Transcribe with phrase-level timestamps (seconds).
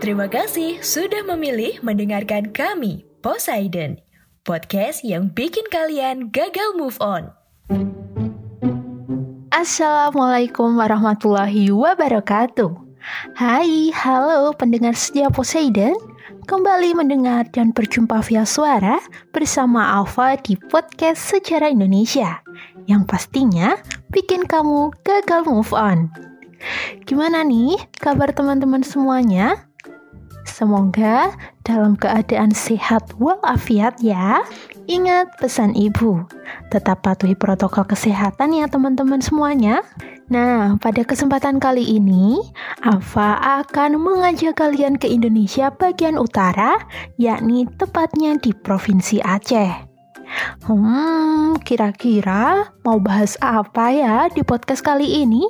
[0.00, 4.00] Terima kasih sudah memilih mendengarkan kami, Poseidon,
[4.48, 7.28] podcast yang bikin kalian gagal move on.
[9.52, 12.72] Assalamualaikum warahmatullahi wabarakatuh.
[13.36, 15.92] Hai, halo pendengar setia Poseidon.
[16.48, 18.96] Kembali mendengar dan berjumpa via suara
[19.36, 22.40] bersama Alfa di podcast Sejarah Indonesia
[22.88, 23.76] yang pastinya
[24.08, 26.08] bikin kamu gagal move on.
[27.04, 29.69] Gimana nih kabar teman-teman semuanya?
[30.48, 31.32] Semoga
[31.64, 34.40] dalam keadaan sehat walafiat ya.
[34.90, 36.24] Ingat pesan ibu,
[36.72, 39.84] tetap patuhi protokol kesehatan ya teman-teman semuanya.
[40.30, 42.38] Nah, pada kesempatan kali ini,
[42.86, 46.78] Ava akan mengajak kalian ke Indonesia bagian utara,
[47.18, 49.89] yakni tepatnya di Provinsi Aceh.
[50.64, 55.42] Hmm, kira-kira mau bahas apa ya di podcast kali ini?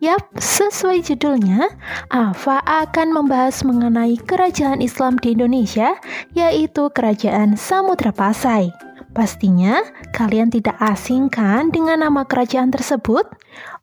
[0.00, 1.68] Yap, sesuai judulnya,
[2.08, 5.94] Ava akan membahas mengenai kerajaan Islam di Indonesia,
[6.32, 8.72] yaitu Kerajaan Samudra Pasai.
[9.12, 9.82] Pastinya
[10.14, 13.26] kalian tidak asing kan dengan nama kerajaan tersebut?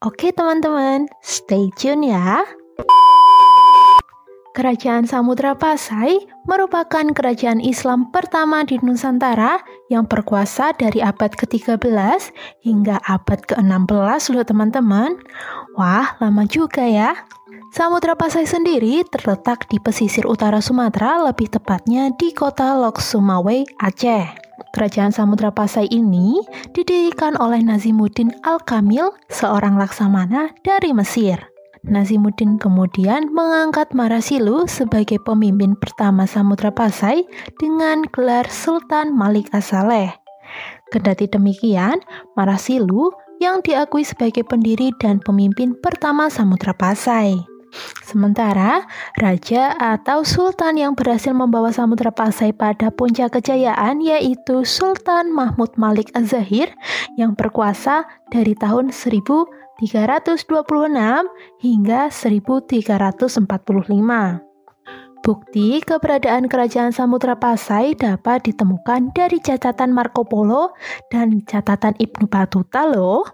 [0.01, 2.45] Oke teman-teman, stay tune ya.
[4.55, 9.59] Kerajaan Samudra Pasai merupakan kerajaan Islam pertama di Nusantara
[9.91, 11.83] yang berkuasa dari abad ke-13
[12.63, 15.19] hingga abad ke-16 loh teman-teman.
[15.75, 17.27] Wah, lama juga ya.
[17.75, 24.25] Samudra Pasai sendiri terletak di pesisir utara Sumatera, lebih tepatnya di kota Lok Sumawe, Aceh.
[24.71, 26.39] Kerajaan Samudra Pasai ini
[26.71, 31.54] didirikan oleh Nazimuddin Al-Kamil, seorang laksamana dari Mesir.
[31.85, 37.29] Nazimuddin kemudian mengangkat Marasilu sebagai pemimpin pertama Samudra Pasai
[37.61, 40.09] dengan gelar Sultan Malik Asaleh.
[40.89, 42.01] Kendati demikian,
[42.33, 47.37] Marasilu yang diakui sebagai pendiri dan pemimpin pertama Samudra Pasai.
[48.07, 48.87] Sementara
[49.19, 56.07] raja atau sultan yang berhasil membawa Samudra Pasai pada puncak kejayaan yaitu Sultan Mahmud Malik
[56.15, 56.71] Az-Zahir
[57.19, 59.19] yang berkuasa dari tahun 1000
[59.79, 61.27] 326
[61.59, 64.45] hingga 1345.
[65.25, 70.77] Bukti keberadaan kerajaan Samudra Pasai dapat ditemukan dari catatan Marco Polo
[71.09, 73.25] dan catatan Ibnu Battuta loh.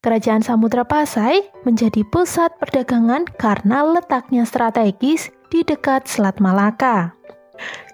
[0.00, 7.12] Kerajaan Samudra Pasai menjadi pusat perdagangan karena letaknya strategis di dekat Selat Malaka.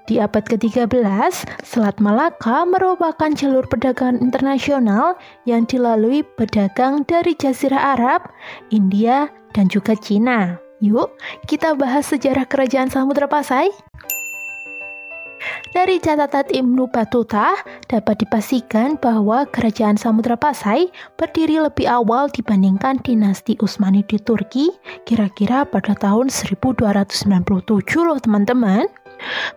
[0.08, 0.96] Di abad ke-13,
[1.60, 8.24] Selat Malaka merupakan jalur perdagangan internasional yang dilalui pedagang dari Jazirah Arab,
[8.72, 10.56] India, dan juga Cina.
[10.80, 11.12] Yuk,
[11.44, 13.68] kita bahas sejarah kerajaan Samudra Pasai.
[15.76, 17.52] Dari catatan Ibnu Battuta,
[17.92, 20.88] dapat dipastikan bahwa kerajaan Samudra Pasai
[21.20, 24.72] berdiri lebih awal dibandingkan dinasti Utsmani di Turki,
[25.04, 28.88] kira-kira pada tahun 1297 loh teman-teman.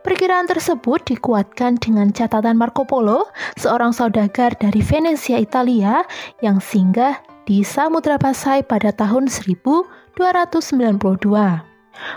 [0.02, 6.02] Perkiraan tersebut dikuatkan dengan catatan Marco Polo, seorang saudagar dari Venesia, Italia,
[6.42, 10.18] yang singgah di Samudra Pasai pada tahun 1292.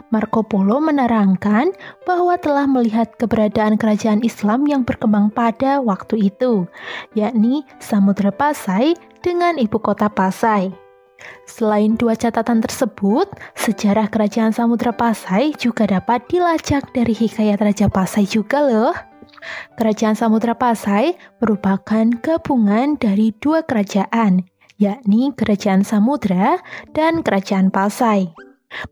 [0.09, 1.69] Marco Polo menerangkan
[2.09, 6.65] bahwa telah melihat keberadaan kerajaan Islam yang berkembang pada waktu itu,
[7.13, 10.84] yakni Samudra Pasai dengan ibu kota Pasai.
[11.45, 18.27] Selain dua catatan tersebut, sejarah kerajaan Samudra Pasai juga dapat dilacak dari hikayat Raja Pasai
[18.27, 18.95] juga loh.
[19.77, 24.45] Kerajaan Samudra Pasai merupakan gabungan dari dua kerajaan,
[24.81, 26.59] yakni Kerajaan Samudra
[26.97, 28.44] dan Kerajaan Pasai.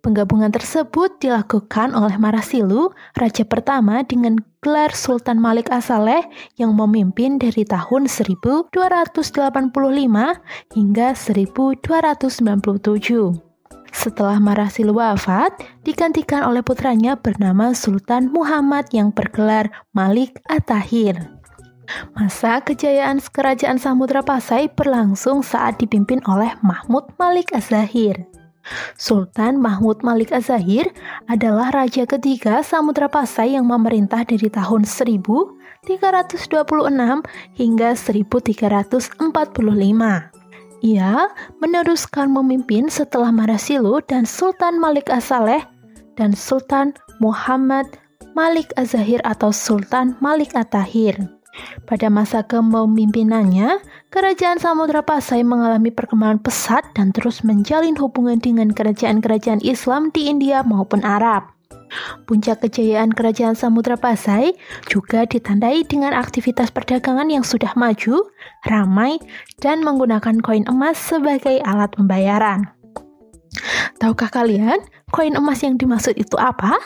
[0.02, 6.22] Penggabungan tersebut dilakukan oleh Marasilu, raja pertama dengan gelar Sultan Malik Asaleh
[6.54, 8.70] yang memimpin dari tahun 1285
[10.72, 13.42] hingga 1297.
[13.92, 15.52] Setelah Marasilu wafat,
[15.84, 21.28] digantikan oleh putranya bernama Sultan Muhammad yang bergelar Malik At-Tahir.
[22.16, 28.24] Masa kejayaan kerajaan Samudra Pasai berlangsung saat dipimpin oleh Mahmud Malik Az-Zahir.
[28.94, 30.90] Sultan Mahmud Malik Az-Zahir
[31.26, 35.88] adalah raja ketiga Samudra Pasai yang memerintah dari tahun 1326
[37.58, 39.18] hingga 1345.
[40.82, 41.30] Ia
[41.62, 45.62] meneruskan memimpin setelah Marasilu dan Sultan Malik As-Saleh
[46.18, 47.86] dan Sultan Muhammad
[48.34, 51.41] Malik Az-Zahir atau Sultan Malik At-Tahir.
[51.84, 59.60] Pada masa kepemimpinannya, kerajaan Samudra Pasai mengalami perkembangan pesat dan terus menjalin hubungan dengan kerajaan-kerajaan
[59.60, 61.52] Islam di India maupun Arab.
[62.24, 64.56] Puncak kejayaan kerajaan Samudra Pasai
[64.88, 68.32] juga ditandai dengan aktivitas perdagangan yang sudah maju,
[68.64, 69.20] ramai,
[69.60, 72.72] dan menggunakan koin emas sebagai alat pembayaran.
[74.00, 74.80] Tahukah kalian
[75.12, 76.80] koin emas yang dimaksud itu apa?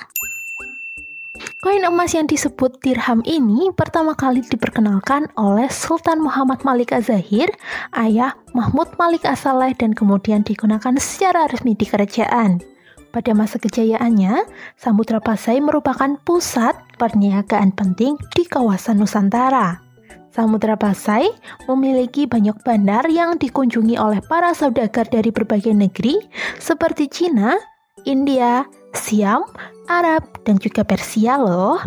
[1.66, 7.50] Koin emas yang disebut dirham ini pertama kali diperkenalkan oleh Sultan Muhammad Malik Az-Zahir,
[7.90, 12.62] ayah Mahmud Malik As-Saleh dan kemudian digunakan secara resmi di kerajaan.
[13.10, 14.46] Pada masa kejayaannya,
[14.78, 19.82] Samudra Pasai merupakan pusat perniagaan penting di kawasan Nusantara.
[20.30, 21.34] Samudra Pasai
[21.66, 26.14] memiliki banyak bandar yang dikunjungi oleh para saudagar dari berbagai negeri
[26.62, 27.58] seperti Cina,
[28.04, 29.40] India, Siam,
[29.88, 31.80] Arab, dan juga Persia loh.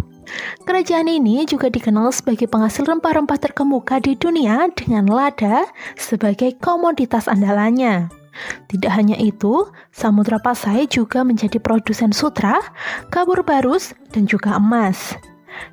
[0.66, 8.10] Kerajaan ini juga dikenal sebagai penghasil rempah-rempah terkemuka di dunia dengan lada sebagai komoditas andalannya.
[8.70, 12.58] Tidak hanya itu, Samudra Pasai juga menjadi produsen sutra,
[13.14, 15.14] kabur barus, dan juga emas.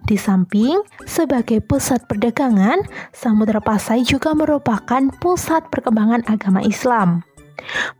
[0.08, 7.24] Di samping sebagai pusat perdagangan, Samudra Pasai juga merupakan pusat perkembangan agama Islam.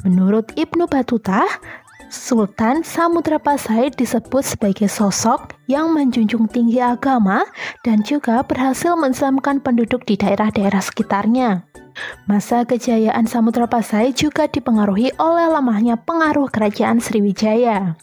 [0.05, 1.45] Menurut Ibnu Batuta,
[2.07, 7.43] Sultan Samudra Pasai disebut sebagai sosok yang menjunjung tinggi agama
[7.83, 11.67] dan juga berhasil menselamatkan penduduk di daerah-daerah sekitarnya.
[12.31, 17.99] Masa kejayaan Samudra Pasai juga dipengaruhi oleh lemahnya pengaruh kerajaan Sriwijaya.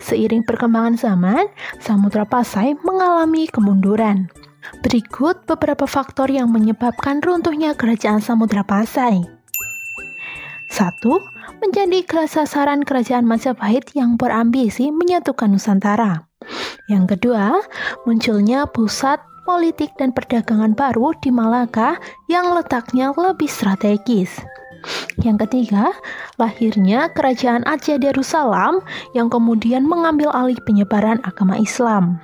[0.00, 1.44] Seiring perkembangan zaman,
[1.84, 4.32] Samudra Pasai mengalami kemunduran.
[4.80, 9.20] Berikut beberapa faktor yang menyebabkan runtuhnya kerajaan Samudra Pasai.
[10.72, 11.33] 1.
[11.64, 16.28] Menjadi sasaran kerajaan Majapahit yang berambisi menyatukan Nusantara.
[16.92, 17.56] Yang kedua,
[18.04, 19.16] munculnya pusat
[19.48, 21.96] politik dan perdagangan baru di Malaka
[22.28, 24.44] yang letaknya lebih strategis.
[25.24, 25.88] Yang ketiga,
[26.36, 28.84] lahirnya kerajaan Aceh Darussalam
[29.16, 32.20] yang kemudian mengambil alih penyebaran agama Islam.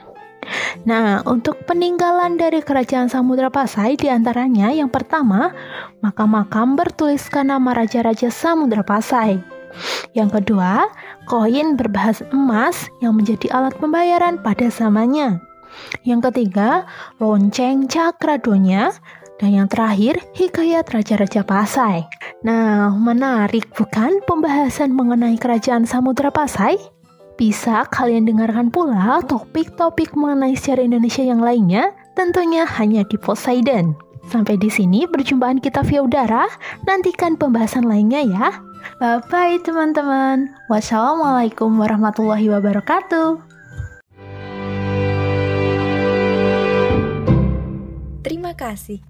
[0.87, 5.53] Nah, untuk peninggalan dari kerajaan Samudra Pasai di antaranya yang pertama,
[6.01, 9.41] makam-makam bertuliskan nama raja-raja Samudra Pasai.
[10.19, 10.91] Yang kedua,
[11.31, 15.39] koin berbahas emas yang menjadi alat pembayaran pada zamannya.
[16.03, 16.87] Yang ketiga,
[17.23, 18.91] lonceng cakradonya.
[19.41, 22.05] Dan yang terakhir, hikayat Raja-Raja Pasai.
[22.45, 26.77] Nah, menarik bukan pembahasan mengenai kerajaan Samudra Pasai?
[27.41, 33.97] Bisa kalian dengarkan pula topik-topik mengenai sejarah Indonesia yang lainnya, tentunya hanya di Poseidon.
[34.29, 36.45] Sampai di sini perjumpaan kita via udara,
[36.85, 38.61] nantikan pembahasan lainnya ya.
[39.01, 40.53] Bye-bye teman-teman.
[40.69, 43.41] Wassalamualaikum warahmatullahi wabarakatuh.
[48.21, 49.01] Terima kasih.